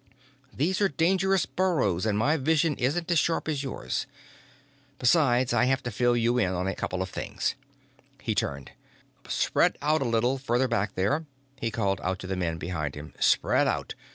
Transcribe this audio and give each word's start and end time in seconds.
These 0.51 0.81
are 0.81 0.89
dangerous 0.89 1.45
burrows 1.45 2.07
and 2.07 2.17
my 2.17 2.35
vision 2.35 2.75
isn't 2.77 3.11
as 3.11 3.19
sharp 3.19 3.47
as 3.47 3.61
yours. 3.61 4.07
Besides, 4.97 5.53
I 5.53 5.65
have 5.65 5.83
to 5.83 5.91
fill 5.91 6.17
you 6.17 6.39
in 6.39 6.53
on 6.55 6.65
a 6.65 6.73
couple 6.73 7.03
of 7.03 7.09
things." 7.11 7.53
He 8.19 8.33
turned. 8.33 8.71
"Spread 9.27 9.77
out 9.79 10.01
a 10.01 10.05
little 10.05 10.39
farther 10.39 10.67
back 10.67 10.95
there," 10.95 11.25
he 11.59 11.69
called 11.69 12.01
out 12.01 12.17
to 12.17 12.25
the 12.25 12.35
men 12.35 12.57
behind 12.57 12.95
him. 12.95 13.13
"Spread 13.19 13.67
out! 13.67 13.93